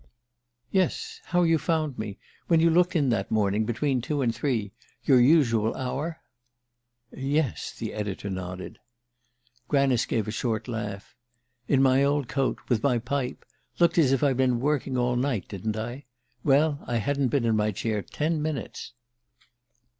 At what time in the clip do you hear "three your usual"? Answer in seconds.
4.33-5.75